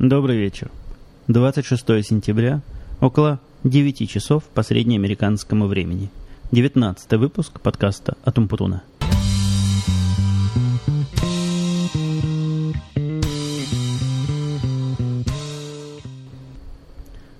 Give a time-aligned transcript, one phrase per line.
[0.00, 0.70] Добрый вечер.
[1.28, 2.62] 26 сентября,
[3.02, 6.08] около 9 часов по среднеамериканскому времени.
[6.52, 8.82] 19 выпуск подкаста Атумпутуна.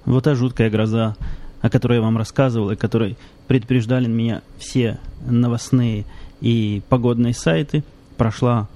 [0.04, 1.16] Вот та жуткая гроза,
[1.62, 3.16] о которой я вам рассказывал, и которой
[3.48, 6.04] предупреждали меня все новостные
[6.42, 7.84] и погодные сайты,
[8.18, 8.68] прошла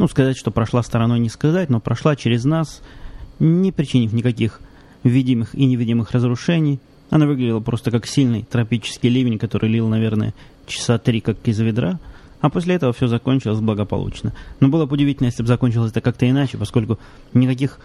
[0.00, 2.80] ну, сказать, что прошла стороной не сказать, но прошла через нас,
[3.38, 4.62] не причинив никаких
[5.04, 6.80] видимых и невидимых разрушений.
[7.10, 10.32] Она выглядела просто как сильный тропический ливень, который лил, наверное,
[10.66, 11.98] часа три, как из ведра.
[12.40, 14.32] А после этого все закончилось благополучно.
[14.60, 16.98] Но было бы удивительно, если бы закончилось это как-то иначе, поскольку
[17.34, 17.78] никаких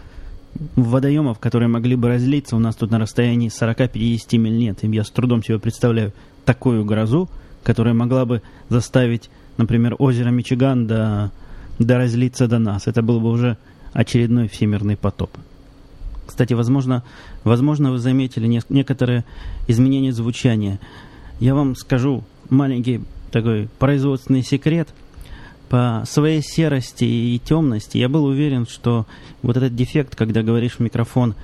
[0.77, 4.85] водоемов, которые могли бы разлиться, у нас тут на расстоянии 40-50 миль нет.
[4.85, 6.13] И я с трудом себе представляю
[6.45, 7.29] такую грозу,
[7.61, 11.31] которая могла бы заставить, например, озеро Мичиган до да
[11.79, 12.87] разлиться до нас.
[12.87, 13.57] Это был бы уже
[13.93, 15.31] очередной всемирный потоп.
[16.25, 17.03] Кстати, возможно,
[17.43, 19.23] возможно вы заметили не, некоторые
[19.67, 20.79] изменения звучания.
[21.39, 24.89] Я вам скажу маленький такой производственный секрет.
[25.69, 29.07] По своей серости и темности я был уверен, что
[29.41, 31.35] вот этот дефект, когда говоришь в микрофон,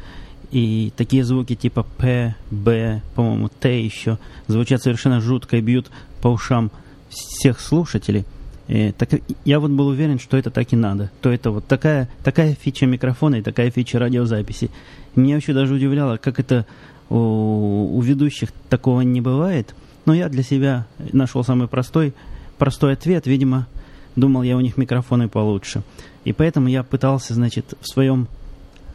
[0.52, 5.89] и такие звуки типа П, Б, по-моему, Т еще, звучат совершенно жутко и бьют
[6.22, 6.72] по ушам
[7.09, 8.25] всех слушателей–
[8.72, 9.09] и, так,
[9.44, 11.11] я вот был уверен, что это так и надо.
[11.19, 14.72] То это вот такая, такая фича микрофона и такая фича радиозаписи.
[15.14, 16.66] Меня еще даже удивляло, как это
[17.09, 19.75] у, у ведущих такого не бывает.
[20.05, 22.14] Но я для себя нашел самый простой,
[22.58, 23.27] простой ответ.
[23.27, 23.67] Видимо,
[24.16, 25.83] думал я у них микрофоны получше.
[26.23, 28.30] И поэтому я пытался, значит, в своем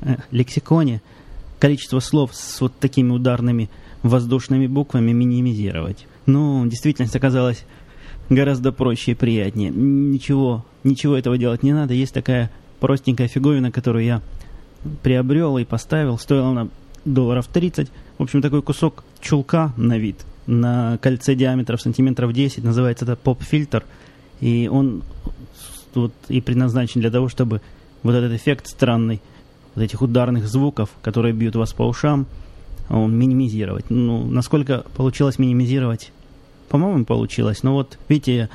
[0.01, 1.03] э, лексиконе
[1.59, 3.69] количество слов с вот такими ударными
[4.03, 6.07] воздушными буквами минимизировать.
[6.25, 7.67] Ну, действительность оказалась
[8.29, 9.71] гораздо проще и приятнее.
[9.71, 11.95] Ничего, ничего этого делать не надо.
[11.95, 14.23] Есть такая простенькая фиговина, которую я
[15.03, 16.19] приобрел и поставил.
[16.19, 16.69] Стоила она
[17.05, 17.91] долларов 30.
[18.19, 22.65] В общем, такой кусок чулка на вид, на кольце диаметров сантиметров 10.
[22.65, 23.85] Называется это поп-фильтр.
[24.41, 25.03] И он
[25.95, 27.61] вот и предназначен для того, чтобы
[28.03, 29.21] вот этот эффект странный,
[29.75, 32.27] вот этих ударных звуков, которые бьют вас по ушам,
[32.89, 33.91] он минимизировать.
[33.91, 36.13] Ну, насколько получилось минимизировать,
[36.69, 37.63] по-моему, получилось.
[37.63, 38.49] Но вот, видите,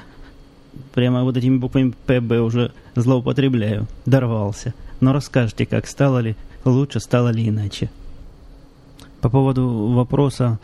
[0.93, 3.87] прямо вот этими буквами ПБ уже злоупотребляю.
[4.05, 4.73] Дорвался.
[4.99, 6.35] Но расскажите, как стало ли
[6.65, 7.89] лучше, стало ли иначе.
[9.21, 10.59] По поводу вопроса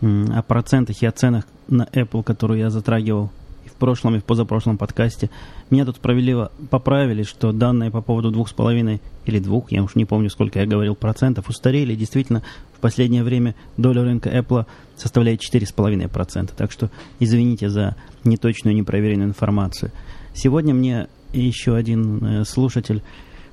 [0.00, 3.30] о процентах и оценах на Apple, которую я затрагивал
[3.78, 5.30] прошлом и в позапрошлом подкасте.
[5.70, 9.94] Меня тут справедливо поправили, что данные по поводу двух с половиной или двух, я уж
[9.94, 11.94] не помню, сколько я говорил, процентов, устарели.
[11.94, 12.42] Действительно,
[12.76, 14.66] в последнее время доля рынка Apple
[14.96, 16.50] составляет 4,5%.
[16.56, 19.90] Так что извините за неточную, непроверенную информацию.
[20.34, 23.02] Сегодня мне еще один э, слушатель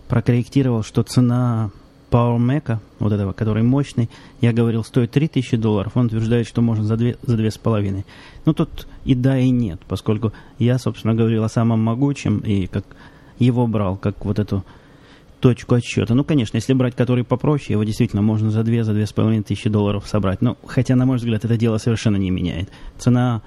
[0.08, 1.72] прокорректировал, что цена
[2.10, 4.10] Power Mac, вот этого, который мощный,
[4.42, 5.94] я говорил, стоит 3000 долларов.
[5.96, 8.06] Он утверждает, что можно за 2, за 2,5.
[8.46, 12.86] Ну, тут и да, и нет, поскольку я, собственно, говорил о самом могучем, и как
[13.40, 14.64] его брал, как вот эту
[15.42, 16.16] точку отсчета.
[16.16, 20.08] Ну, конечно, если брать который попроще, его действительно можно за 2, за 2,5 тысячи долларов
[20.08, 20.42] собрать.
[20.42, 22.70] Но, хотя, на мой взгляд, это дело совершенно не меняет.
[22.98, 23.42] Цена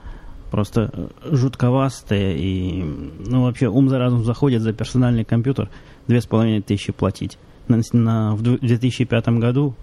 [0.51, 2.83] просто жутковастая, и,
[3.27, 5.71] ну, вообще, ум за разум заходит за персональный компьютер
[6.07, 9.75] 2,5 тысячи платить на, на, в 2005 году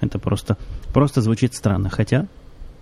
[0.00, 0.56] это просто,
[0.92, 1.88] просто звучит странно.
[1.90, 2.26] Хотя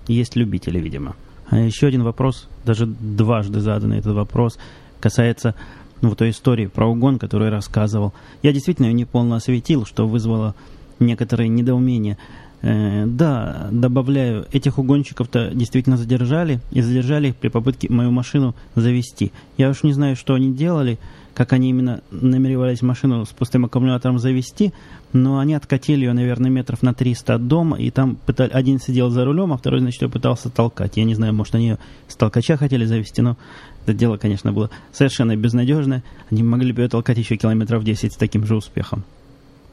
[0.06, 1.16] есть любители, видимо.
[1.48, 4.58] А еще один вопрос, даже дважды заданный этот вопрос,
[5.00, 5.54] касается
[6.00, 8.12] ну, той истории про угон, которую я рассказывал.
[8.42, 10.54] Я действительно ее не полно осветил, что вызвало
[10.98, 12.18] некоторые недоумения.
[12.62, 19.32] Э, да, добавляю, этих угонщиков-то действительно задержали, и задержали их при попытке мою машину завести.
[19.58, 20.98] Я уж не знаю, что они делали,
[21.34, 24.72] как они именно намеревались машину с пустым аккумулятором завести,
[25.12, 29.10] но они откатили ее, наверное, метров на 300 от дома, и там пытали, один сидел
[29.10, 30.96] за рулем, а второй, значит, ее пытался толкать.
[30.96, 31.78] Я не знаю, может, они ее
[32.08, 33.36] с толкача хотели завести, но
[33.84, 36.02] это дело, конечно, было совершенно безнадежное.
[36.30, 39.04] Они могли бы ее толкать еще километров 10 с таким же успехом.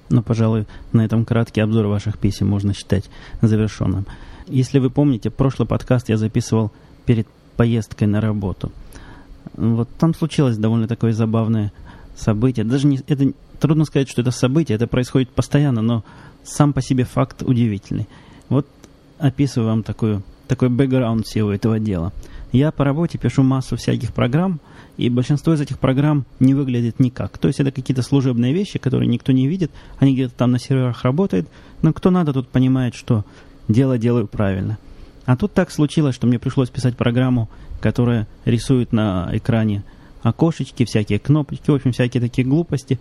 [0.10, 3.10] Но, пожалуй, на этом краткий обзор ваших писем можно считать
[3.42, 4.06] завершенным.
[4.48, 6.72] Если вы помните, прошлый подкаст я записывал
[7.06, 8.72] перед поездкой на работу–
[9.56, 11.72] вот там случилось довольно такое забавное
[12.16, 12.66] событие.
[12.66, 16.04] Даже не, это трудно сказать, что это событие, это происходит постоянно, но
[16.44, 18.08] сам по себе факт удивительный.
[18.50, 18.68] Вот
[19.20, 20.24] описываю вам такую,
[20.56, 22.12] такой бэкграунд всего этого дела.
[22.52, 24.60] Я по работе пишу массу всяких программ,
[24.98, 27.38] и большинство из этих программ не выглядит никак.
[27.38, 31.04] То есть это какие-то служебные вещи, которые никто не видит, они где-то там на серверах
[31.04, 31.48] работают,
[31.82, 33.26] но кто надо, тут понимает, что
[33.68, 34.78] дело делаю правильно.
[35.26, 37.50] А тут так случилось, что мне пришлось писать программу
[37.84, 39.84] которая рисует на экране
[40.22, 42.98] окошечки, всякие кнопочки, в общем, всякие такие глупости.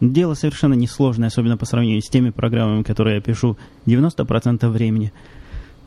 [0.00, 5.12] Дело совершенно несложное, особенно по сравнению с теми программами, которые я пишу 90% времени.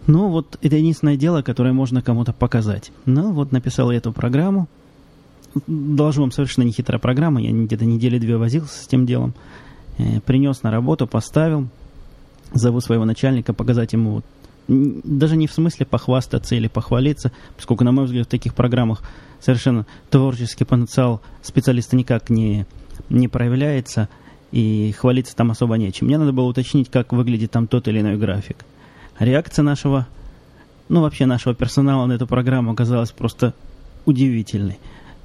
[0.08, 2.92] Ну, вот это единственное дело, которое можно кому-то показать.
[3.06, 4.68] Ну, вот написал я эту программу.
[5.68, 7.42] Доложу вам совершенно нехитрая программа.
[7.42, 9.34] Я где-то недели две возился с этим делом.
[9.98, 11.68] Э, принес на работу, поставил.
[12.54, 14.26] Зову своего начальника, показать ему вот
[14.68, 19.04] даже не в смысле похвастаться или похвалиться, поскольку, на мой взгляд, в таких программах
[19.40, 22.66] совершенно творческий потенциал специалиста никак не
[23.10, 24.10] не проявляется,
[24.52, 26.08] и хвалиться там особо нечем.
[26.08, 28.58] Мне надо было уточнить, как выглядит там тот или иной график.
[29.20, 30.08] Реакция нашего,
[30.90, 33.54] ну вообще нашего персонала на эту программу оказалась просто
[34.06, 34.78] удивительной.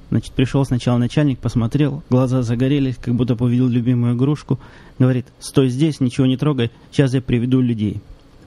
[0.09, 4.59] Значит, пришел сначала начальник, посмотрел, глаза загорелись, как будто увидел любимую игрушку.
[4.99, 8.01] Говорит, стой здесь, ничего не трогай, сейчас я приведу людей.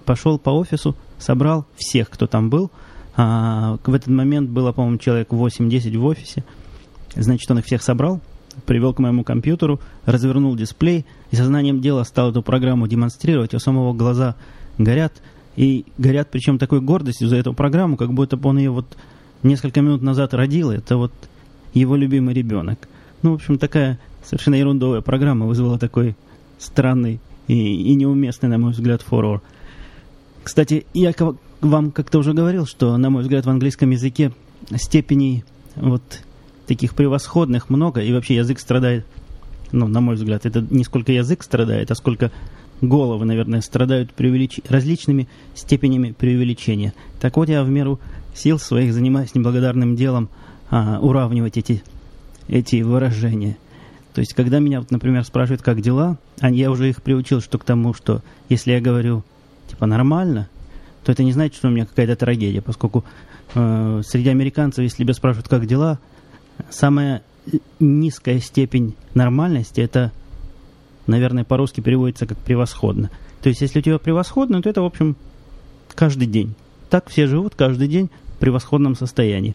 [0.05, 2.71] Пошел по офису, собрал всех, кто там был.
[3.17, 6.45] А, в этот момент было, по-моему, человек 8-10 в офисе.
[7.15, 8.21] Значит, он их всех собрал,
[8.67, 13.95] привел к моему компьютеру, развернул дисплей и сознанием дела стал эту программу демонстрировать, у самого
[13.95, 14.37] глаза
[14.77, 15.15] горят,
[15.57, 18.97] и горят причем такой гордостью за эту программу, как будто бы он ее вот
[19.43, 21.13] несколько минут назад родил, это вот
[21.75, 22.89] его любимый ребенок.
[23.23, 26.17] Ну, в общем, такая совершенно ерундовая программа вызвала такой
[26.59, 29.43] странный и, и неуместный, на мой взгляд, фурор.
[30.43, 31.13] Кстати, я
[31.61, 34.33] вам как-то уже говорил, что, на мой взгляд, в английском языке
[34.77, 35.45] степеней
[35.77, 36.03] вот
[36.67, 39.07] таких превосходных много, и вообще язык страдает,
[39.73, 42.31] ну, на мой взгляд, это не сколько язык страдает, а сколько
[42.81, 44.61] головы, наверное, страдают преувелич...
[44.69, 46.95] различными степенями преувеличения.
[47.21, 48.01] Так вот, я в меру
[48.35, 50.29] сил своих занимаюсь неблагодарным делом
[50.71, 51.83] а, уравнивать эти,
[52.49, 53.57] эти выражения.
[54.13, 57.59] То есть, когда меня, вот, например, спрашивают, как дела, а я уже их приучил, что
[57.59, 59.25] к тому, что если я говорю,
[59.69, 60.49] типа, нормально,
[61.05, 63.05] то это не значит, что у меня какая-то трагедия, поскольку
[63.55, 65.99] э, среди американцев, если тебя спрашивают, как дела,
[66.71, 67.23] самая
[67.81, 70.13] низкая степень нормальности это,
[71.07, 73.11] наверное, по-русски переводится как превосходно.
[73.43, 75.17] То есть, если у тебя превосходно, то это, в общем,
[75.95, 76.55] каждый день.
[76.91, 79.55] Так все живут каждый день в превосходном состоянии.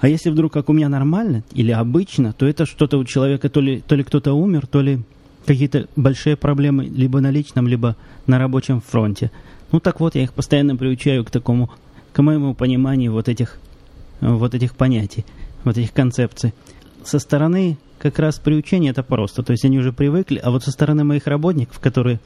[0.00, 3.60] А если вдруг, как у меня, нормально или обычно, то это что-то у человека, то
[3.60, 5.00] ли, то ли кто-то умер, то ли
[5.46, 9.30] какие-то большие проблемы либо на личном, либо на рабочем фронте.
[9.72, 11.70] Ну так вот, я их постоянно приучаю к такому,
[12.12, 13.58] к моему пониманию вот этих,
[14.20, 15.24] вот этих понятий
[15.64, 16.52] вот этих концепций.
[17.04, 19.42] Со стороны как раз приучения это просто.
[19.42, 22.20] То есть они уже привыкли, а вот со стороны моих работников, которые,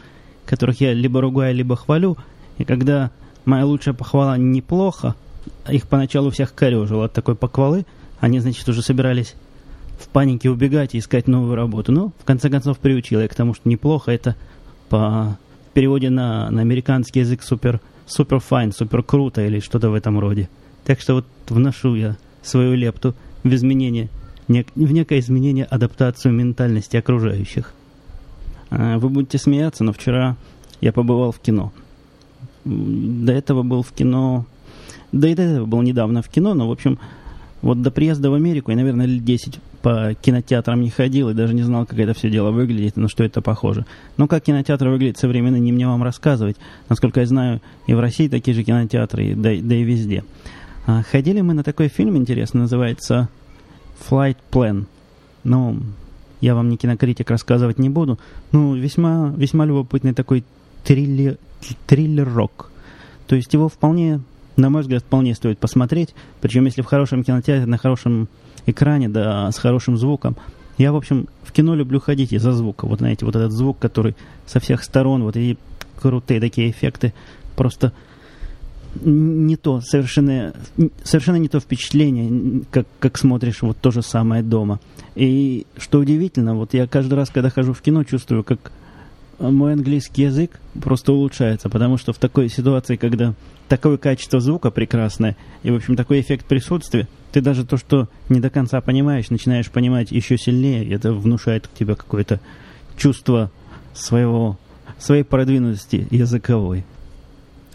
[0.47, 2.17] которых я либо ругаю, либо хвалю,
[2.59, 3.11] и когда
[3.45, 5.15] моя лучшая похвала неплохо,
[5.69, 7.87] их поначалу всех корежило от такой похвалы,
[8.21, 9.35] они, значит, уже собирались
[10.01, 11.93] в панике убегать и искать новую работу.
[11.93, 14.37] Но, в конце концов, приучил я к тому, что неплохо это
[14.89, 15.39] по
[15.75, 20.49] переводе на, на американский язык супер, супер файн, супер круто или что-то в этом роде.
[20.85, 24.09] Так что вот вношу я свою лепту– в изменение,
[24.49, 27.75] в некое изменение, адаптацию ментальности окружающих.
[28.71, 30.37] А, вы будете смеяться, но вчера
[30.81, 31.73] я побывал в кино.
[32.65, 34.47] До этого был в кино...
[35.11, 36.99] Да и до этого был недавно в кино, но, в общем,
[37.63, 41.55] вот до приезда в Америку я, наверное, лет 10 по кинотеатрам не ходил и даже
[41.55, 43.87] не знал, как это все дело выглядит на что это похоже.
[44.17, 46.57] Но как кинотеатр выглядит современно, не мне вам рассказывать.
[46.89, 50.25] Насколько я знаю, и в России такие же кинотеатры, да, да и везде.
[50.87, 53.29] А, ходили мы на такой фильм интересный, называется
[54.09, 54.87] Flight Plan.
[55.45, 55.79] Ну,
[56.41, 58.19] я вам не кинокритик рассказывать не буду.
[58.53, 60.45] Ну, весьма, весьма любопытный такой
[60.85, 61.37] триллер,
[61.87, 62.71] триллер-рок.
[63.27, 64.21] То есть его вполне,
[64.57, 66.15] на мой взгляд, вполне стоит посмотреть.
[66.41, 68.29] Причем, если в хорошем кинотеатре, на хорошем
[68.67, 70.37] экране, да, с хорошим звуком.
[70.79, 72.87] Я, в общем, в кино люблю ходить из-за звука.
[72.87, 74.15] Вот, знаете, вот этот звук, который
[74.47, 75.59] со всех сторон, вот эти
[76.01, 77.13] крутые такие эффекты,
[77.57, 77.93] просто
[79.03, 80.55] не то, совершенно,
[81.05, 84.81] совершенно не то впечатление, как, как смотришь вот то же самое дома.
[85.15, 88.73] И что удивительно, вот я каждый раз, когда хожу в кино, чувствую, как
[89.39, 93.35] мой английский язык просто улучшается, потому что в такой ситуации, когда
[93.69, 98.41] такое качество звука прекрасное, и, в общем, такой эффект присутствия, ты даже то, что не
[98.41, 102.41] до конца понимаешь, начинаешь понимать еще сильнее, и это внушает у тебя какое-то
[102.97, 103.51] чувство
[103.95, 104.59] своего,
[104.99, 106.85] своей продвинутости языковой.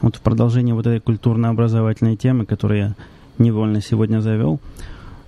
[0.03, 2.95] Вот в продолжение вот этой культурно-образовательной темы, которую я
[3.37, 4.59] невольно сегодня завел,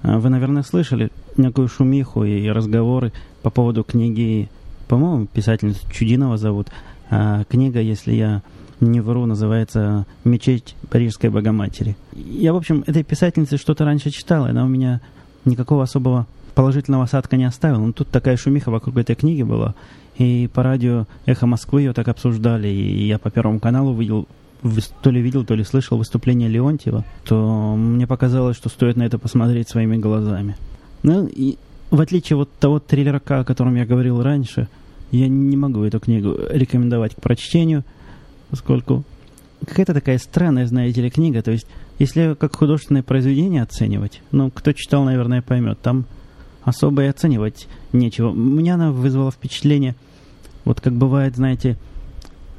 [0.03, 4.49] э, вы, наверное, слышали некую шумиху и разговоры по поводу книги,
[4.89, 6.67] по-моему, писательницу Чудинова зовут.
[7.09, 8.41] А книга, если я
[8.81, 11.95] не вру, называется «Мечеть Парижской Богоматери».
[12.13, 14.99] Я, в общем, этой писательницы что-то раньше читал, и она у меня
[15.45, 17.79] никакого особого положительного осадка не оставила.
[17.79, 19.73] Но тут такая шумиха вокруг этой книги была,
[20.17, 24.27] и по радио «Эхо Москвы» ее так обсуждали, и я по Первому каналу видел
[25.01, 29.17] то ли видел, то ли слышал выступление Леонтьева, то мне показалось, что стоит на это
[29.17, 30.55] посмотреть своими глазами.
[31.03, 31.57] Ну и
[31.91, 34.67] в отличие от того триллера, о котором я говорил раньше,
[35.11, 37.83] я не могу эту книгу рекомендовать к прочтению,
[38.49, 39.03] поскольку
[39.65, 41.41] какая-то такая странная, знаете ли, книга.
[41.41, 41.67] То есть,
[41.99, 46.05] если как художественное произведение оценивать, ну, кто читал, наверное, поймет, там
[46.63, 48.29] особо и оценивать нечего.
[48.29, 49.95] У меня она вызвала впечатление,
[50.65, 51.77] вот как бывает, знаете,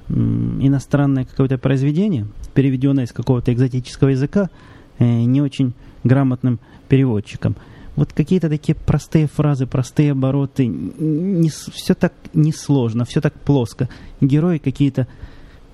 [0.09, 4.51] иностранное какое-то произведение, переведенное из какого-то экзотического языка,
[4.99, 7.57] э, не очень грамотным переводчиком.
[7.97, 13.89] Вот какие-то такие простые фразы, простые обороты, не, все так несложно, все так плоско.
[14.21, 15.09] Герои какие-то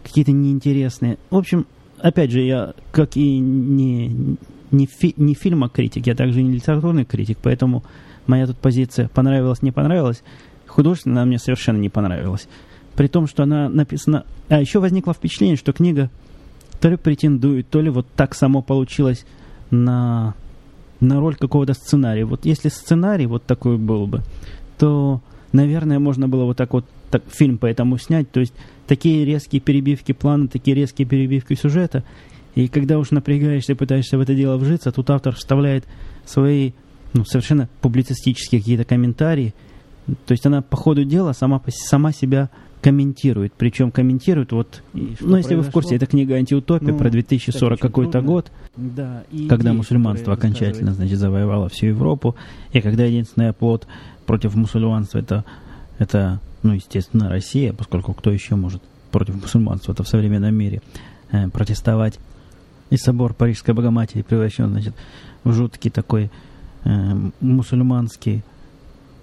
[0.05, 1.19] какие-то неинтересные.
[1.31, 1.67] В общем,
[1.99, 4.37] опять же, я, как и не,
[4.71, 7.85] не, фи, не фильмокритик, я также не литературный критик, поэтому
[8.27, 10.23] моя тут позиция понравилась, не понравилась.
[10.67, 12.49] Художественно она мне совершенно не понравилась.
[12.97, 14.25] При том, что она написана...
[14.49, 16.11] А еще возникло впечатление, что книга
[16.81, 19.25] то ли претендует, то ли вот так само получилось
[19.71, 20.35] на,
[21.01, 22.25] на роль какого-то сценария.
[22.25, 24.23] Вот если сценарий вот такой был бы,
[24.79, 25.21] то,
[25.53, 28.31] наверное, можно было вот так вот так, фильм по этому снять.
[28.33, 28.53] То есть
[28.89, 32.03] такие резкие перебивки плана, такие резкие перебивки сюжета.
[32.55, 35.85] И когда уж напрягаешься, пытаешься в это дело вжиться, тут автор вставляет
[36.27, 36.73] свои
[37.13, 39.55] ну, совершенно публицистические какие-то комментарии.
[40.27, 42.51] То есть она по ходу дела сама, сама себя
[42.83, 43.53] комментирует.
[43.57, 44.83] Причем комментирует вот...
[44.93, 45.57] Ну, если произошло?
[45.57, 50.35] вы в курсе, это книга «Антиутопия» ну, про 2040 какой-то год, да, когда идеи, мусульманство
[50.35, 52.35] окончательно, значит, завоевало всю Европу,
[52.73, 53.87] и когда единственный оплот
[54.27, 55.45] против мусульманства это,
[55.99, 60.83] это, ну, естественно, Россия, поскольку кто еще может против мусульманства это в современном мире
[61.31, 62.19] э, протестовать.
[62.91, 64.95] И собор Парижской Богоматери превращен, значит,
[65.45, 66.31] в жуткий такой
[66.85, 66.91] э,
[67.41, 68.43] мусульманский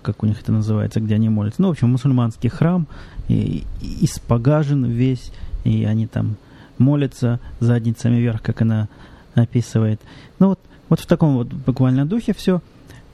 [0.01, 1.61] как у них это называется, где они молятся.
[1.61, 2.87] Ну, в общем, мусульманский храм,
[3.27, 5.31] и, и испогажен весь,
[5.63, 6.37] и они там
[6.77, 8.87] молятся задницами вверх, как она
[9.35, 10.01] описывает.
[10.39, 12.61] Ну, вот, вот в таком вот буквально духе все,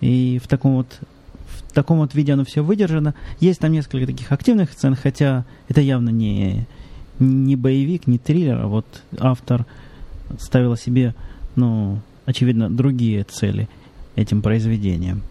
[0.01, 0.99] и в таком вот
[1.45, 3.15] в таком вот виде оно все выдержано.
[3.39, 6.67] Есть там несколько таких активных сцен, хотя это явно не,
[7.19, 8.85] не боевик, не триллер, а вот
[9.19, 9.65] автор
[10.39, 11.13] ставил себе,
[11.55, 13.67] ну, очевидно, другие цели
[14.15, 15.23] этим произведением.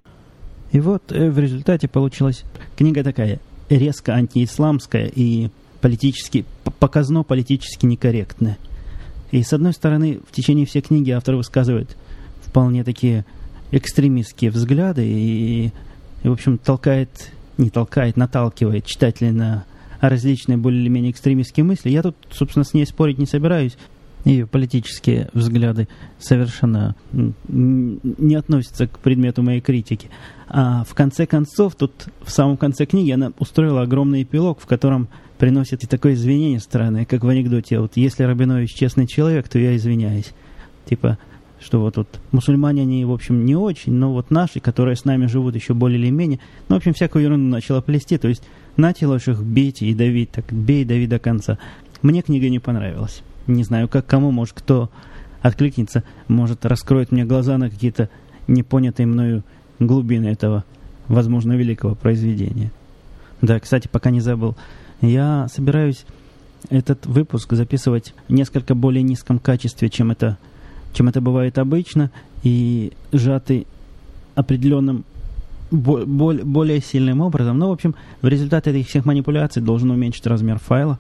[0.75, 2.43] И вот э, в результате получилась
[2.77, 3.39] книга такая
[3.69, 5.51] резко антиисламская и
[5.81, 6.45] политически,
[6.81, 8.59] показно политически некорректная.
[9.31, 11.97] И с одной стороны, в течение всей книги автор высказывает
[12.43, 13.25] вполне такие
[13.71, 15.73] экстремистские взгляды и,
[16.25, 19.67] и в общем, толкает, не толкает, наталкивает читателей на
[20.01, 21.91] различные более или менее экстремистские мысли.
[21.91, 23.77] Я тут, собственно, с ней спорить не собираюсь
[24.25, 25.89] ее политические взгляды
[26.19, 30.09] совершенно не относятся к предмету моей критики.
[30.49, 35.09] А в конце концов, тут в самом конце книги она устроила огромный эпилог, в котором
[35.39, 37.81] приносит и такое извинение странное, как в анекдоте.
[37.81, 40.33] Вот если Рабинович честный человек, то я извиняюсь.
[40.87, 41.19] Типа,
[41.61, 45.27] что вот тут мусульмане, они, в общем, не очень, но вот наши, которые с нами
[45.27, 48.43] живут еще более или менее, ну, в общем, всякую ерунду начала плести, то есть
[48.77, 51.59] лучше их бейте и давить, так бей, дави до конца.
[52.03, 53.23] Мне книга не понравилась.
[53.47, 54.91] Не знаю, как кому, может, кто
[55.43, 58.09] откликнется, может, раскроет мне глаза на какие-то
[58.47, 59.43] непонятые мною
[59.79, 60.65] глубины этого,
[61.09, 62.73] возможно, великого произведения.
[63.43, 64.57] Да, кстати, пока не забыл,
[65.01, 66.07] я собираюсь
[66.71, 70.39] этот выпуск записывать в несколько более низком качестве, чем это,
[70.95, 72.11] чем это бывает обычно,
[72.43, 73.67] и сжатый
[74.35, 75.05] определенным
[75.71, 77.59] более сильным образом.
[77.59, 80.99] Но, ну, в общем, в результате этих всех манипуляций должен уменьшить размер файла,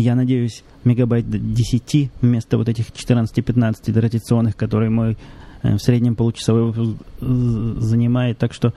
[0.00, 5.16] я надеюсь, мегабайт 10 вместо вот этих 14-15 традиционных, которые мой
[5.62, 8.38] э, в среднем получасовой выпуск занимает.
[8.38, 8.74] Так что,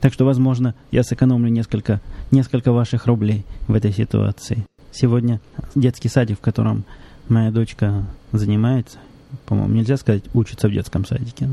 [0.00, 4.66] так что, возможно, я сэкономлю несколько, несколько ваших рублей в этой ситуации.
[4.92, 5.40] Сегодня
[5.74, 6.84] детский садик, в котором
[7.28, 8.98] моя дочка занимается,
[9.46, 11.50] по-моему, нельзя сказать, учится в детском садике.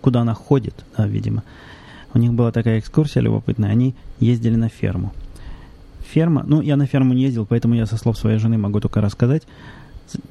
[0.00, 1.42] Куда она ходит, да, видимо.
[2.14, 3.70] У них была такая экскурсия любопытная.
[3.70, 5.12] Они ездили на ферму
[6.12, 9.00] ферма, ну, я на ферму не ездил, поэтому я со слов своей жены могу только
[9.00, 9.42] рассказать.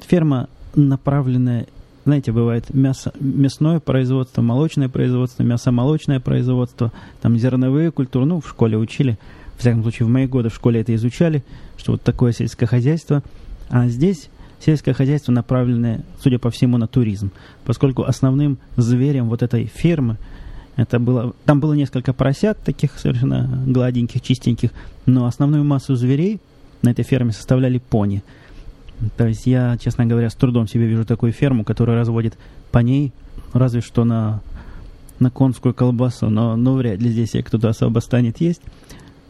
[0.06, 1.66] Ферма направленная,
[2.04, 8.76] знаете, бывает мясо, мясное производство, молочное производство, мясо-молочное производство, там зерновые культуры, ну, в школе
[8.76, 9.18] учили,
[9.56, 11.44] в всяком случае, в мои годы в школе это изучали,
[11.76, 13.22] что вот такое сельское хозяйство.
[13.68, 14.28] А здесь
[14.60, 17.30] сельское хозяйство направленное, судя по всему, на туризм,
[17.64, 20.16] поскольку основным зверем вот этой фермы–
[20.76, 24.70] это было, там было несколько поросят, таких совершенно гладеньких, чистеньких,
[25.06, 26.40] но основную массу зверей
[26.82, 28.22] на этой ферме составляли пони.
[29.16, 32.38] То есть я, честно говоря, с трудом себе вижу такую ферму, которая разводит
[32.70, 33.12] поней,
[33.52, 34.42] разве что на,
[35.18, 38.60] на конскую колбасу, но, но вряд ли здесь кто-то особо станет есть.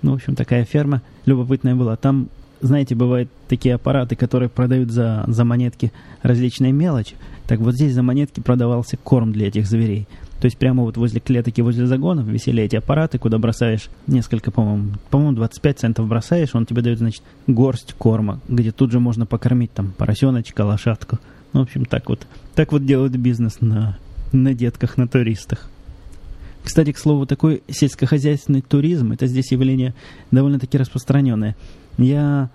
[0.02, 1.96] Ну, в общем, такая ферма любопытная была.
[1.96, 2.28] Там,
[2.60, 7.16] знаете, бывают такие аппараты, которые продают за, за монетки различные мелочи.
[7.46, 10.06] Так вот здесь за монетки продавался корм для этих зверей.
[10.40, 14.50] То есть прямо вот возле клеток и возле загонов висели эти аппараты, куда бросаешь несколько,
[14.50, 19.24] по-моему, по-моему, 25 центов бросаешь, он тебе дает, значит, горсть корма, где тут же можно
[19.24, 21.18] покормить там поросеночка, лошадку.
[21.52, 23.98] Ну, в общем, так вот, так вот делают бизнес на,
[24.32, 25.70] на детках, на туристах.
[26.62, 29.94] Кстати, к слову, такой сельскохозяйственный туризм, это здесь явление
[30.32, 31.56] довольно-таки распространенное.
[31.96, 32.50] Я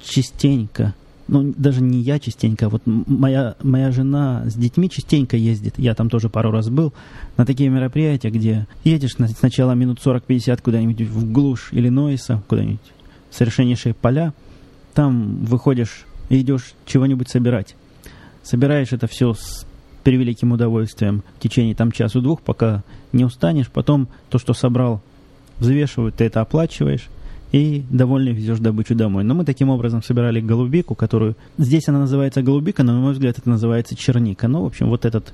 [0.00, 0.94] частенько
[1.28, 5.94] ну, даже не я частенько, а вот моя, моя жена с детьми частенько ездит, я
[5.94, 6.92] там тоже пару раз был,
[7.36, 12.80] на такие мероприятия, где едешь на, сначала минут 40-50 куда-нибудь в глушь Иллинойса, куда-нибудь
[13.30, 14.32] совершеннейшие поля,
[14.94, 17.76] там выходишь и идешь чего-нибудь собирать.
[18.42, 19.66] Собираешь это все с
[20.02, 21.22] превеликим удовольствием.
[21.38, 22.82] В течение там часу-двух, пока
[23.12, 25.02] не устанешь, потом то, что собрал,
[25.58, 27.08] взвешивают, ты это оплачиваешь,
[27.52, 29.24] и довольно везешь добычу домой.
[29.24, 31.36] Но мы таким образом собирали голубику, которую...
[31.56, 34.48] Здесь она называется голубика, но, на мой взгляд, это называется черника.
[34.48, 35.32] Ну, в общем, вот этот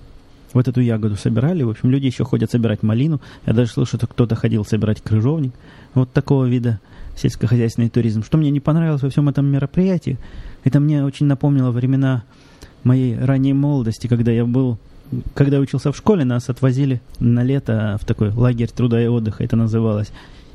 [0.52, 1.64] вот эту ягоду собирали.
[1.64, 3.21] В общем, люди еще ходят собирать малину.
[3.44, 5.52] Я даже слышал, что кто-то ходил собирать крыжовник.
[5.94, 6.80] Вот такого вида
[7.16, 8.23] сельскохозяйственный туризм.
[8.23, 10.16] Что мне не понравилось во всем этом мероприятии,
[10.62, 12.25] это мне очень напомнило времена
[12.85, 14.78] моей ранней молодости, когда я был
[15.35, 19.54] когда учился в школе, нас отвозили на лето в такой лагерь труда и отдыха, это
[19.54, 20.11] называлось,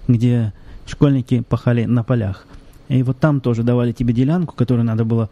[0.07, 0.53] где
[0.89, 2.45] школьники пахали на полях.
[2.87, 5.29] И вот там тоже давали тебе делянку, которую надо было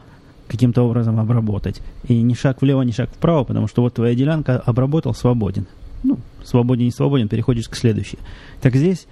[0.47, 1.81] каким-то образом обработать.
[2.07, 5.65] И ни шаг влево, ни шаг вправо, потому что вот твоя делянка обработал, свободен.
[6.03, 8.19] Ну, свободен, не свободен, переходишь к следующей.
[8.61, 9.07] Так здесь,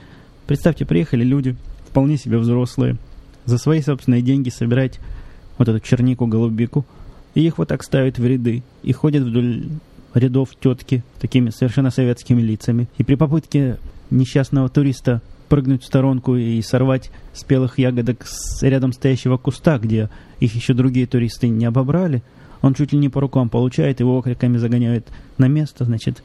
[0.47, 1.55] представьте, приехали люди,
[1.89, 2.97] вполне себе взрослые,
[3.45, 4.99] за свои собственные деньги собирать
[5.57, 6.85] вот эту чернику, голубику,
[7.33, 9.65] и их вот так ставят в ряды, и ходят вдоль
[10.13, 12.87] рядов тетки такими совершенно советскими лицами.
[12.97, 13.77] И при попытке
[14.09, 20.09] несчастного туриста прыгнуть в сторонку и сорвать спелых ягодок с рядом стоящего куста, где
[20.39, 22.23] их еще другие туристы не обобрали,
[22.61, 26.23] он чуть ли не по рукам получает, его окриками загоняют на место, значит,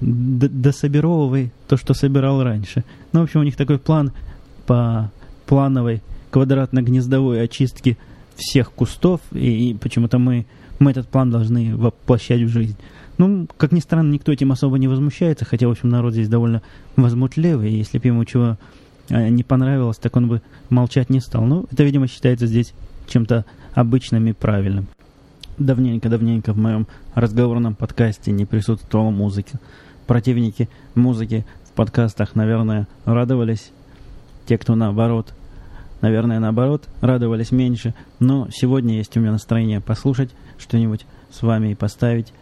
[0.00, 2.84] дособировывай то, что собирал раньше.
[3.12, 4.12] Ну, в общем, у них такой план
[4.66, 5.10] по
[5.46, 7.96] плановой квадратно-гнездовой очистке
[8.36, 10.46] всех кустов, и, и почему-то мы,
[10.78, 12.76] мы этот план должны воплощать в жизнь.
[13.16, 16.62] Ну, как ни странно, никто этим особо не возмущается, хотя, в общем, народ здесь довольно
[16.96, 18.56] возмутливый, и если бы ему чего
[19.08, 21.44] э, не понравилось, так он бы молчать не стал.
[21.44, 22.74] Ну, это, видимо, считается здесь
[23.06, 24.88] чем-то обычным и правильным.
[25.58, 29.60] Давненько-давненько в моем разговорном подкасте не присутствовала музыка.
[30.06, 33.70] Противники музыки в подкастах, наверное, радовались.
[34.46, 35.32] Те, кто наоборот,
[36.00, 37.94] наверное, наоборот, радовались меньше.
[38.18, 42.32] Но сегодня есть у меня настроение послушать что-нибудь с вами и поставить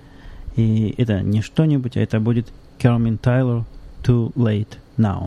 [0.57, 3.65] и это не что-нибудь, а это будет Кермин Тайлор
[4.03, 5.27] «Too Late Now».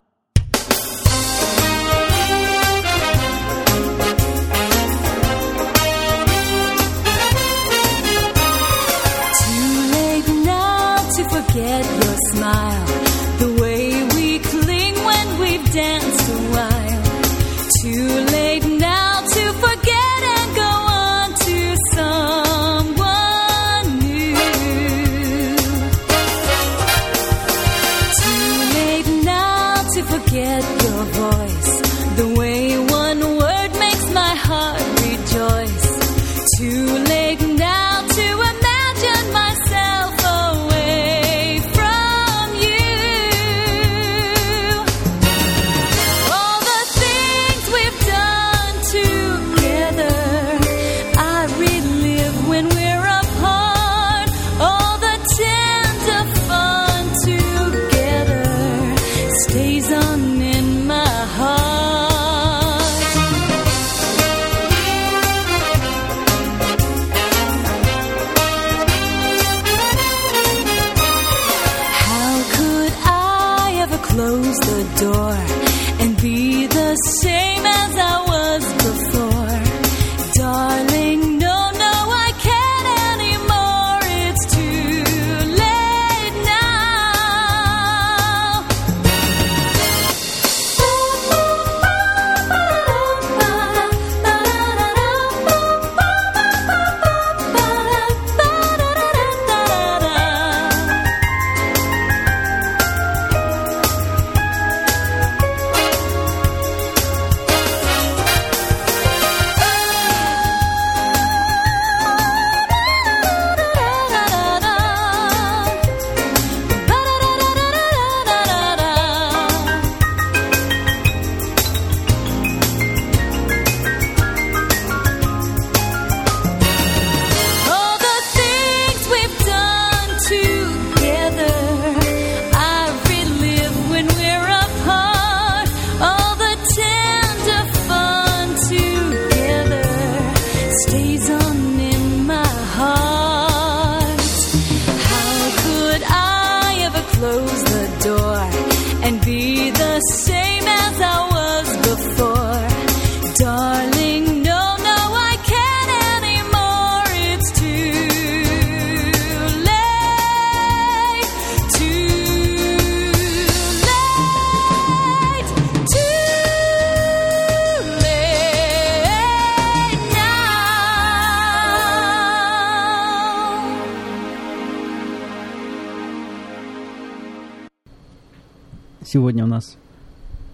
[179.06, 179.78] Сегодня у нас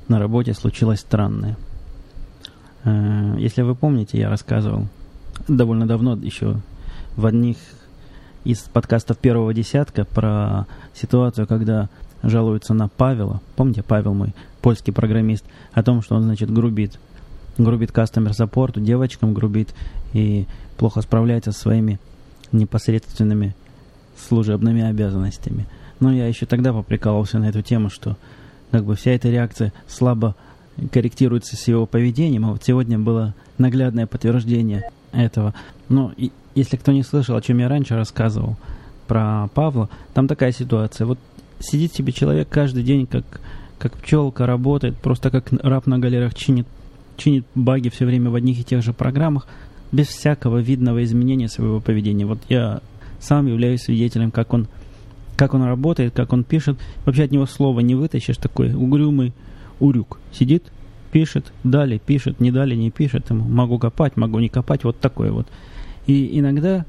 [0.10, 1.56] на работе случилось странное.
[2.84, 4.88] Э, если вы помните, я рассказывал
[5.48, 6.58] довольно давно, еще
[7.16, 7.56] в одних
[8.44, 11.88] из подкастов первого десятка про ситуацию, когда
[12.24, 13.40] жалуются на Павела.
[13.56, 17.00] Помните, Павел мой, польский программист, о том, что он, значит, грубит.
[17.58, 19.74] Грубит кастомер саппорту, девочкам грубит
[20.12, 22.02] и плохо справляется со своими
[22.52, 23.56] непосредственными
[24.18, 25.68] служебными обязанностями.
[26.02, 28.18] Но я еще тогда поприкалывался на эту тему, что
[28.72, 30.36] как бы вся эта реакция слабо
[30.92, 35.54] корректируется с его поведением, а вот сегодня было наглядное подтверждение этого.
[35.90, 38.56] Но и, если кто не слышал, о чем я раньше рассказывал
[39.08, 41.06] про Павла, там такая ситуация.
[41.06, 41.20] Вот
[41.60, 43.42] сидит себе человек каждый день, как,
[43.78, 46.68] как пчелка, работает, просто как раб на галерах чинит,
[47.18, 49.48] чинит баги все время в одних и тех же программах,
[49.92, 52.26] без всякого видного изменения своего поведения.
[52.26, 52.82] Вот я
[53.20, 54.68] сам являюсь свидетелем, как он
[55.42, 56.78] как он работает, как он пишет.
[57.04, 59.34] Вообще от него слова не вытащишь, такой угрюмый
[59.80, 60.20] урюк.
[60.32, 60.66] Сидит,
[61.12, 63.32] пишет, дали, пишет, не дали, не пишет.
[63.32, 65.48] Ему могу копать, могу не копать, вот такое вот.
[66.06, 66.86] И иногда,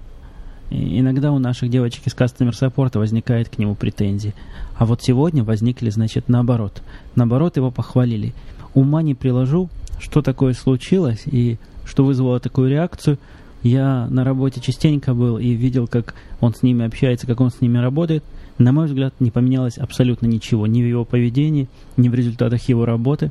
[0.68, 4.34] иногда у наших девочек из кастомер саппорта возникает к нему претензии.
[4.76, 6.82] А вот сегодня возникли, значит, наоборот.
[7.14, 8.34] Наоборот, его похвалили.
[8.74, 13.18] Ума не приложу, что такое случилось и что вызвало такую реакцию–
[13.62, 17.60] я на работе частенько был и видел, как он с ними общается, как он с
[17.60, 18.24] ними работает.
[18.58, 20.66] На мой взгляд, не поменялось абсолютно ничего.
[20.66, 23.30] Ни в его поведении, ни в результатах его работы.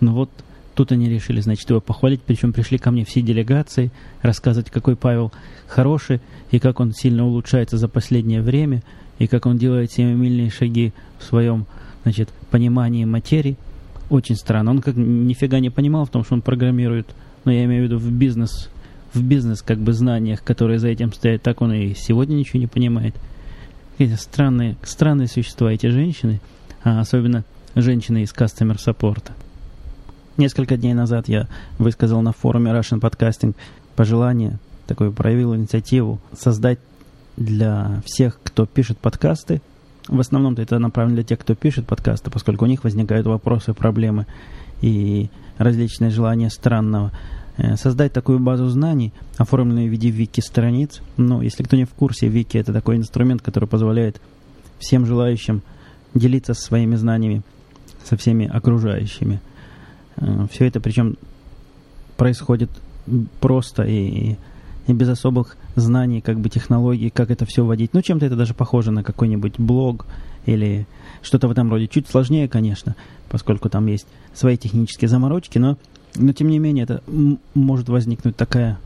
[0.00, 0.30] Но вот
[0.74, 2.22] тут они решили, значит, его похвалить.
[2.22, 3.90] Причем пришли ко мне все делегации,
[4.22, 5.32] рассказывать, какой Павел
[5.66, 6.20] хороший,
[6.50, 8.82] и как он сильно улучшается за последнее время,
[9.18, 11.66] и как он делает семимильные шаги в своем,
[12.04, 13.56] значит, понимании материи.
[14.10, 14.70] Очень странно.
[14.70, 17.08] Он как нифига не понимал в том, что он программирует,
[17.44, 18.68] но я имею в виду в бизнес
[19.14, 22.66] в бизнес как бы знаниях, которые за этим стоят, так он и сегодня ничего не
[22.66, 23.14] понимает.
[24.02, 26.40] Какие странные, странные существа эти женщины,
[26.82, 27.44] а особенно
[27.76, 29.32] женщины из кастомер саппорта.
[30.36, 31.46] Несколько дней назад я
[31.78, 33.54] высказал на форуме Russian Podcasting
[33.94, 36.80] пожелание, такое проявил инициативу создать
[37.36, 39.62] для всех, кто пишет подкасты,
[40.08, 44.26] в основном-то это направлено для тех, кто пишет подкасты, поскольку у них возникают вопросы, проблемы
[44.80, 47.12] и различные желания странного
[47.76, 51.02] создать такую базу знаний, оформленную в виде вики-страниц.
[51.16, 54.20] Ну, если кто не в курсе, вики– это такой инструмент, который позволяет
[54.78, 55.62] всем желающим
[56.14, 57.42] делиться своими знаниями
[58.04, 59.40] со всеми окружающими.
[60.16, 61.16] Э, Все это причем
[62.16, 62.70] происходит
[63.40, 64.36] просто и,
[64.86, 67.94] и без особых знаний, как бы технологий, как это все вводить.
[67.94, 70.06] Ну, чем-то это даже похоже на какой-нибудь блог
[70.46, 70.86] или
[71.22, 71.86] что-то в этом роде.
[71.86, 72.94] Чуть сложнее, конечно,
[73.28, 75.78] поскольку там есть свои технические заморочки, но
[76.14, 77.02] но тем не менее, это
[77.54, 78.78] может возникнуть такая,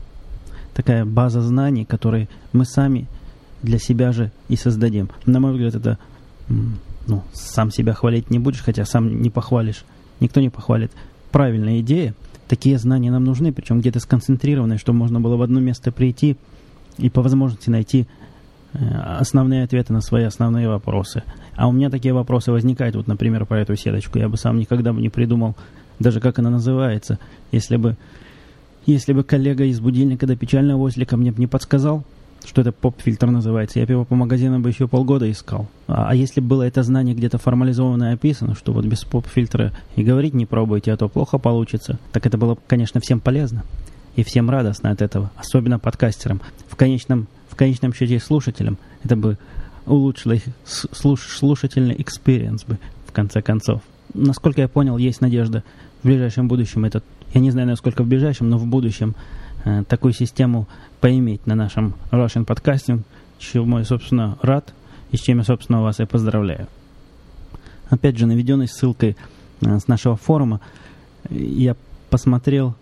[0.73, 3.07] такая база знаний, которые мы сами
[3.61, 5.09] для себя же и создадим.
[5.25, 5.97] На мой взгляд, это
[7.07, 9.83] ну, сам себя хвалить не будешь, хотя сам не похвалишь.
[10.19, 10.91] Никто не похвалит.
[11.31, 12.13] Правильная идея.
[12.47, 16.37] Такие знания нам нужны, причем где-то сконцентрированные, чтобы можно было в одно место прийти
[16.97, 18.07] и по возможности найти
[18.73, 21.23] э, основные ответы на свои основные вопросы.
[21.55, 24.17] А у меня такие вопросы возникают, вот, например, по эту сеточку.
[24.17, 25.57] Я бы сам никогда бы не придумал
[25.99, 27.19] даже как она называется.
[27.51, 27.95] Если бы,
[28.85, 32.03] если бы коллега из будильника до печального ослика мне не подсказал,
[32.45, 35.67] что это поп-фильтр называется, я бы его по магазинам бы еще полгода искал.
[35.87, 40.33] А, а если было это знание где-то формализованно описано, что вот без поп-фильтра и говорить
[40.33, 43.63] не пробуйте, а то плохо получится, так это было, конечно, всем полезно.
[44.15, 46.41] И всем радостно от этого, особенно подкастерам.
[46.67, 49.37] В конечном, в конечном счете слушателям это бы
[49.85, 53.81] улучшило их слуш, слушательный experience бы, в конце концов.
[54.13, 55.63] Насколько я понял, есть надежда
[56.01, 59.15] в ближайшем будущем этот, я не знаю, насколько в ближайшем, но в будущем
[59.65, 60.67] э, такую систему
[61.01, 63.01] поиметь на нашем Russian Podcasting,
[63.39, 64.73] чему я, собственно, рад
[65.11, 66.67] и с чем я, собственно, вас и поздравляю.
[67.89, 69.15] Опять же, наведенной ссылкой
[69.61, 70.61] э, с нашего форума
[71.29, 71.75] я
[72.09, 72.75] посмотрел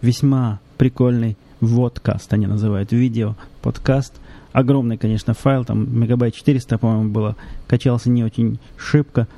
[0.00, 4.14] весьма прикольный водкаст, они называют, видео, подкаст.
[4.52, 7.36] Огромный, конечно, файл, там мегабайт 400, по-моему, было.
[7.66, 9.28] Качался не очень шибко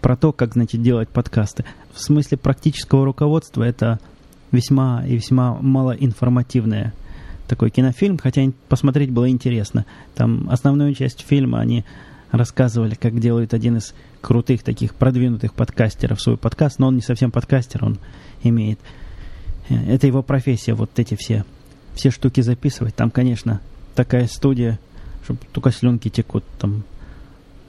[0.00, 1.64] про то, как, значит, делать подкасты.
[1.92, 3.98] В смысле практического руководства это
[4.50, 6.92] весьма и весьма малоинформативное
[7.48, 9.84] такой кинофильм, хотя посмотреть было интересно.
[10.14, 11.84] Там основную часть фильма они
[12.30, 17.30] рассказывали, как делает один из крутых таких продвинутых подкастеров свой подкаст, но он не совсем
[17.30, 17.98] подкастер, он
[18.42, 18.78] имеет...
[19.68, 21.44] Э, это его профессия, вот эти все,
[21.94, 22.94] все штуки записывать.
[22.94, 23.60] Там, конечно,
[23.94, 24.78] такая студия,
[25.24, 26.84] чтобы только слюнки текут, там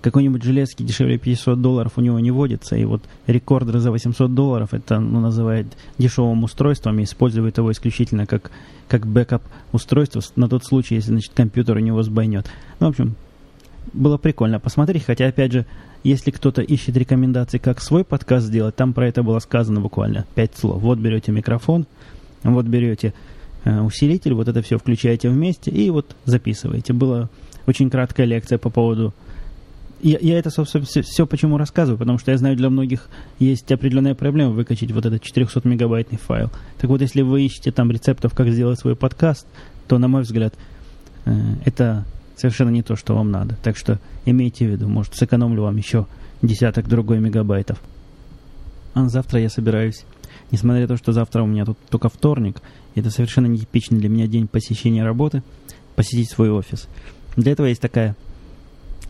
[0.04, 4.74] какой-нибудь железки дешевле 500 долларов у него не водится, и вот рекордер за 800 долларов
[4.74, 5.66] это ну, называет
[5.98, 8.52] дешевым устройством и использует его исключительно как,
[8.90, 12.48] как бэкап устройство на тот случай, если значит, компьютер у него сбойнет.
[12.82, 13.16] Ну, в общем,
[13.94, 15.66] было прикольно посмотреть, хотя, опять же,
[16.04, 20.58] если кто-то ищет рекомендации, как свой подкаст сделать, там про это было сказано буквально пять
[20.58, 20.82] слов.
[20.82, 21.86] Вот берете микрофон,
[22.44, 23.14] вот берете
[23.64, 26.92] э, усилитель, вот это все включаете вместе и вот записываете.
[26.92, 27.30] Была
[27.68, 29.14] очень краткая лекция по поводу...
[30.04, 33.08] Я, я это, собственно, все, все почему рассказываю, потому что я знаю, для многих
[33.40, 36.52] есть определенная проблема выкачать вот этот 400-мегабайтный файл.
[36.78, 39.48] Так вот, если вы ищете там рецептов, как сделать свой подкаст,
[39.88, 40.56] то, на мой взгляд,
[41.24, 41.32] э,
[41.64, 42.04] это
[42.36, 43.56] совершенно не то, что вам надо.
[43.64, 46.06] Так что имейте в виду, может, сэкономлю вам еще
[46.42, 47.82] десяток другой мегабайтов.
[48.96, 50.04] А завтра я собираюсь,
[50.52, 52.62] несмотря на то, что завтра у меня тут только вторник,
[52.96, 55.44] это совершенно нетипичный для меня день посещения работы,
[55.96, 56.90] посетить свой офис.
[57.38, 58.18] Для этого есть такая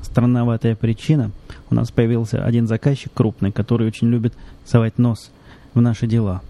[0.04, 1.32] странноватая причина.
[1.70, 4.34] У нас появился один заказчик крупный, который очень любит
[4.66, 5.32] совать нос
[5.74, 6.42] в наши дела.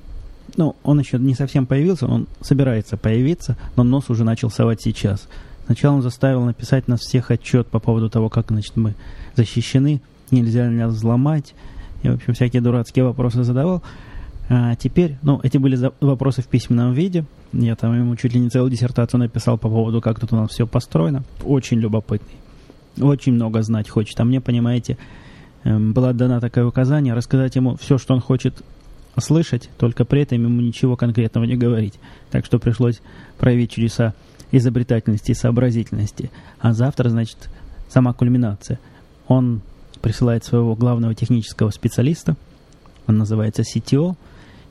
[0.58, 5.28] Ну, он еще не совсем появился, он собирается появиться, но нос уже начал совать сейчас–
[5.66, 8.96] Сначала он заставил написать нас всех отчет по поводу того, как значит, мы
[9.36, 11.54] защищены, нельзя нас взломать.
[12.02, 13.82] И, в общем, всякие дурацкие вопросы задавал.
[14.50, 17.24] А теперь, ну, эти были вопросы в письменном виде.
[17.54, 20.50] Я там ему чуть ли не целую диссертацию написал по поводу, как тут у нас
[20.52, 21.24] все построено.
[21.46, 22.36] Очень любопытный.
[23.00, 24.20] Очень много знать хочет.
[24.20, 24.98] А мне, понимаете,
[25.64, 28.64] эм, была дана такое указание рассказать ему все, что он хочет
[29.18, 31.96] слышать, только при этом ему ничего конкретного не говорить.
[32.32, 33.02] Так что пришлось
[33.38, 34.14] проявить чудеса
[34.52, 36.32] изобретательности и сообразительности.
[36.60, 37.50] А завтра, значит,
[37.90, 38.80] сама кульминация.
[39.28, 39.62] Он
[40.02, 42.36] присылает своего главного технического специалиста,
[43.08, 44.16] он называется CTO.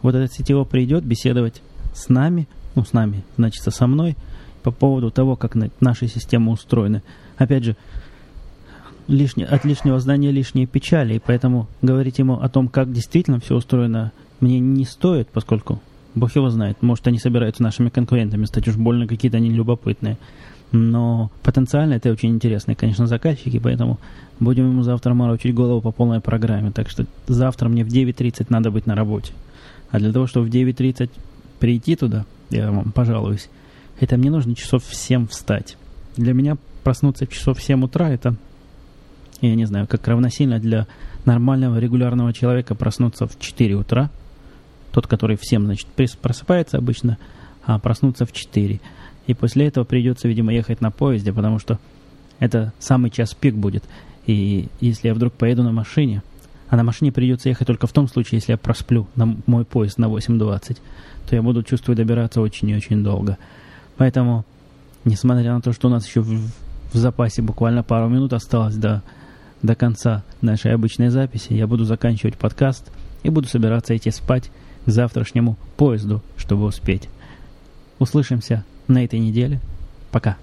[0.03, 1.63] Вот этот CTO придет беседовать
[1.95, 4.17] с нами, ну, с нами, значит, со мной,
[4.63, 7.03] по поводу того, как наши системы устроены.
[7.37, 7.77] Опять же,
[9.09, 13.57] лишнее, от лишнего знания лишние печали, и поэтому говорить ему о том, как действительно все
[13.57, 15.81] устроено, мне не стоит, поскольку
[16.15, 16.83] Бог его знает.
[16.83, 20.19] Может, они собираются нашими конкурентами стать уж больно какие-то они любопытные.
[20.73, 23.99] Но потенциально это очень интересные, конечно, заказчики, поэтому
[24.41, 26.71] будем ему завтра морочить голову по полной программе.
[26.71, 29.33] Так что завтра мне в 9.30 надо быть на работе.
[29.91, 31.11] А для того, чтобы в 9.30
[31.59, 33.51] прийти туда, я вам пожалуюсь,
[34.01, 35.77] это мне нужно часов в 7 встать.
[36.17, 38.35] Для меня проснуться часов в 7 утра, это,
[39.49, 40.87] я не знаю, как равносильно для
[41.25, 44.11] нормального регулярного человека проснуться в 4 утра–
[44.93, 45.89] тот, который всем, значит,
[46.21, 47.19] просыпается обычно,
[47.65, 48.81] а проснуться в 4.
[49.27, 51.79] И после этого придется, видимо, ехать на поезде, потому что
[52.39, 53.85] это самый час пик будет.
[54.27, 56.23] И если я вдруг поеду на машине,
[56.69, 59.99] а на машине придется ехать только в том случае, если я просплю на мой поезд
[59.99, 60.79] на 8.20,
[61.29, 63.39] то я буду чувствовать добираться очень и очень долго.
[63.97, 64.45] Поэтому,
[65.05, 66.51] несмотря на то, что у нас еще в,
[66.93, 69.03] в запасе буквально пару минут осталось до,
[69.62, 72.90] до конца нашей обычной записи, я буду заканчивать подкаст
[73.22, 74.51] и буду собираться идти спать
[74.85, 77.09] к завтрашнему поезду, чтобы успеть.
[77.98, 79.61] Услышимся на этой неделе.
[80.11, 80.37] Пока.